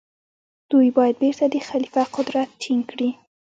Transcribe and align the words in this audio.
دوی 0.71 0.87
باید 0.97 1.15
بيرته 1.23 1.45
د 1.49 1.55
خليفه 1.67 2.03
قدرت 2.15 2.49
ټينګ 2.61 2.83
کړي. 2.91 3.09